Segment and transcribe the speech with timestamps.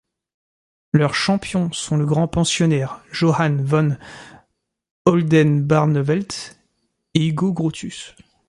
[0.93, 3.97] Leurs champions sont le grand-pensionnaire Johan van
[5.05, 6.57] Oldenbarnevelt
[7.13, 8.15] et Hugo Grotius.